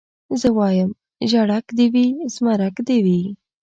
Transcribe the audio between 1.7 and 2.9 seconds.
دي وي زمرک